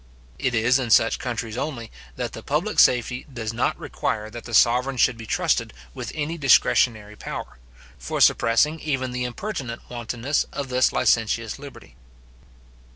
[0.39, 4.53] It is in such countries only, that the public safety does not require that the
[4.55, 7.59] sovereign should be trusted with any discretionary power,
[7.99, 11.95] for suppressing even the impertinent wantonness of this licentious liberty.